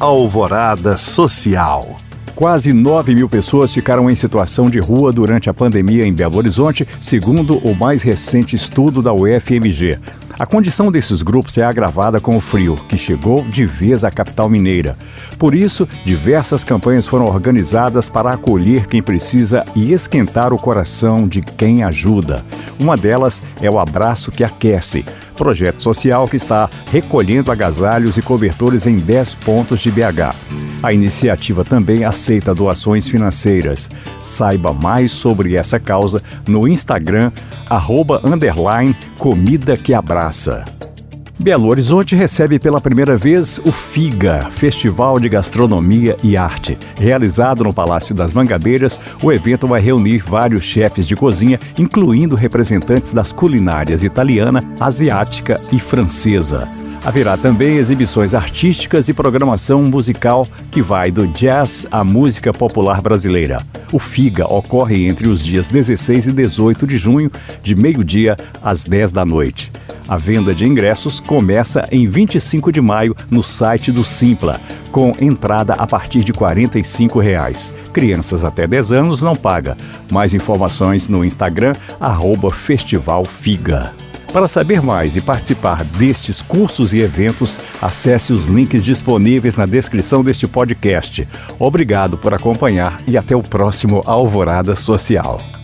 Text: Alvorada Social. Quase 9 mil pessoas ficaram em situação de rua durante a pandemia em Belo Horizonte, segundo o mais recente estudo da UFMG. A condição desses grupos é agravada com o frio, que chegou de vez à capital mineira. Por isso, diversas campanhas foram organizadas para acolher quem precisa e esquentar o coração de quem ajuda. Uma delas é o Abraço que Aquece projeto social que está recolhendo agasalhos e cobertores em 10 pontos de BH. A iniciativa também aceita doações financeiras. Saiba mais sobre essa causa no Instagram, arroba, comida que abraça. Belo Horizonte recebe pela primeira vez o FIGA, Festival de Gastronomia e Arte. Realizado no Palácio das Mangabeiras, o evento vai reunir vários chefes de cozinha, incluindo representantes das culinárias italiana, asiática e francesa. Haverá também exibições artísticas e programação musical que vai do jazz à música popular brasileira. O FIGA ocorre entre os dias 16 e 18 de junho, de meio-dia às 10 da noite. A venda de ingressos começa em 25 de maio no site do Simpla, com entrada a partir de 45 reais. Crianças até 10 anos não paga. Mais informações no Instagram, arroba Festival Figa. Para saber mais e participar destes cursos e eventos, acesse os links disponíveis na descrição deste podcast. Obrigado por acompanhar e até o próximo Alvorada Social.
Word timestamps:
Alvorada 0.00 0.96
Social. 0.96 1.96
Quase 2.32 2.72
9 2.72 3.16
mil 3.16 3.28
pessoas 3.28 3.72
ficaram 3.74 4.08
em 4.08 4.14
situação 4.14 4.70
de 4.70 4.78
rua 4.78 5.12
durante 5.12 5.50
a 5.50 5.54
pandemia 5.54 6.06
em 6.06 6.12
Belo 6.12 6.36
Horizonte, 6.36 6.86
segundo 7.00 7.58
o 7.58 7.74
mais 7.74 8.00
recente 8.00 8.54
estudo 8.54 9.02
da 9.02 9.12
UFMG. 9.12 9.98
A 10.38 10.46
condição 10.46 10.90
desses 10.90 11.20
grupos 11.20 11.58
é 11.58 11.64
agravada 11.64 12.20
com 12.20 12.36
o 12.36 12.40
frio, 12.40 12.76
que 12.88 12.96
chegou 12.96 13.42
de 13.44 13.66
vez 13.66 14.04
à 14.04 14.10
capital 14.10 14.48
mineira. 14.48 14.96
Por 15.36 15.52
isso, 15.52 15.88
diversas 16.04 16.62
campanhas 16.62 17.06
foram 17.06 17.26
organizadas 17.26 18.08
para 18.08 18.30
acolher 18.30 18.86
quem 18.86 19.02
precisa 19.02 19.64
e 19.74 19.92
esquentar 19.92 20.52
o 20.52 20.58
coração 20.58 21.26
de 21.26 21.42
quem 21.42 21.82
ajuda. 21.82 22.44
Uma 22.78 22.96
delas 22.96 23.42
é 23.60 23.68
o 23.68 23.80
Abraço 23.80 24.30
que 24.30 24.44
Aquece 24.44 25.04
projeto 25.36 25.80
social 25.82 26.26
que 26.26 26.36
está 26.36 26.68
recolhendo 26.90 27.52
agasalhos 27.52 28.16
e 28.18 28.22
cobertores 28.22 28.86
em 28.86 28.96
10 28.96 29.34
pontos 29.36 29.80
de 29.80 29.90
BH. 29.90 30.67
A 30.82 30.92
iniciativa 30.92 31.64
também 31.64 32.04
aceita 32.04 32.54
doações 32.54 33.08
financeiras. 33.08 33.90
Saiba 34.22 34.72
mais 34.72 35.10
sobre 35.10 35.56
essa 35.56 35.80
causa 35.80 36.22
no 36.46 36.68
Instagram, 36.68 37.32
arroba, 37.68 38.22
comida 39.18 39.76
que 39.76 39.92
abraça. 39.92 40.64
Belo 41.40 41.68
Horizonte 41.68 42.16
recebe 42.16 42.58
pela 42.58 42.80
primeira 42.80 43.16
vez 43.16 43.58
o 43.58 43.70
FIGA, 43.70 44.50
Festival 44.50 45.20
de 45.20 45.28
Gastronomia 45.28 46.16
e 46.22 46.36
Arte. 46.36 46.76
Realizado 46.96 47.62
no 47.62 47.72
Palácio 47.72 48.12
das 48.12 48.32
Mangabeiras, 48.32 48.98
o 49.22 49.32
evento 49.32 49.66
vai 49.66 49.80
reunir 49.80 50.18
vários 50.18 50.64
chefes 50.64 51.06
de 51.06 51.14
cozinha, 51.14 51.60
incluindo 51.78 52.34
representantes 52.34 53.12
das 53.12 53.30
culinárias 53.30 54.02
italiana, 54.02 54.64
asiática 54.80 55.60
e 55.72 55.78
francesa. 55.78 56.77
Haverá 57.08 57.38
também 57.38 57.78
exibições 57.78 58.34
artísticas 58.34 59.08
e 59.08 59.14
programação 59.14 59.82
musical 59.82 60.46
que 60.70 60.82
vai 60.82 61.10
do 61.10 61.26
jazz 61.28 61.86
à 61.90 62.04
música 62.04 62.52
popular 62.52 63.00
brasileira. 63.00 63.62
O 63.90 63.98
FIGA 63.98 64.44
ocorre 64.44 65.08
entre 65.08 65.26
os 65.26 65.42
dias 65.42 65.68
16 65.68 66.26
e 66.26 66.32
18 66.32 66.86
de 66.86 66.98
junho, 66.98 67.32
de 67.62 67.74
meio-dia 67.74 68.36
às 68.62 68.84
10 68.84 69.10
da 69.10 69.24
noite. 69.24 69.72
A 70.06 70.18
venda 70.18 70.54
de 70.54 70.66
ingressos 70.66 71.18
começa 71.18 71.88
em 71.90 72.06
25 72.06 72.70
de 72.70 72.82
maio 72.82 73.16
no 73.30 73.42
site 73.42 73.90
do 73.90 74.04
Simpla, 74.04 74.60
com 74.92 75.14
entrada 75.18 75.72
a 75.72 75.86
partir 75.86 76.22
de 76.22 76.34
45 76.34 77.20
reais. 77.20 77.72
Crianças 77.90 78.44
até 78.44 78.66
10 78.66 78.92
anos 78.92 79.22
não 79.22 79.34
paga. 79.34 79.78
Mais 80.12 80.34
informações 80.34 81.08
no 81.08 81.24
Instagram, 81.24 81.72
arroba 81.98 82.50
Festival 82.50 83.24
Figa. 83.24 83.94
Para 84.38 84.46
saber 84.46 84.80
mais 84.80 85.16
e 85.16 85.20
participar 85.20 85.82
destes 85.82 86.40
cursos 86.40 86.94
e 86.94 87.00
eventos, 87.00 87.58
acesse 87.82 88.32
os 88.32 88.46
links 88.46 88.84
disponíveis 88.84 89.56
na 89.56 89.66
descrição 89.66 90.22
deste 90.22 90.46
podcast. 90.46 91.26
Obrigado 91.58 92.16
por 92.16 92.32
acompanhar 92.32 92.98
e 93.04 93.18
até 93.18 93.34
o 93.34 93.42
próximo 93.42 94.00
Alvorada 94.06 94.76
Social. 94.76 95.57